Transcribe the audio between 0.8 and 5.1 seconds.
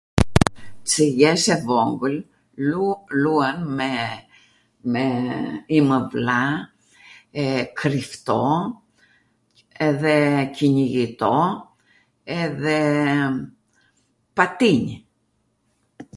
Cw jesh e vogwl, ljuan me, me